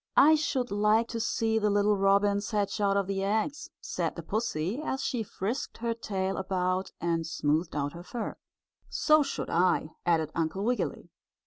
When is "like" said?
0.71-1.09